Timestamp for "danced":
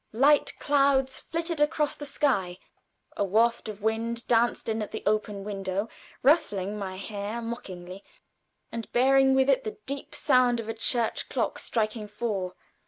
4.25-4.67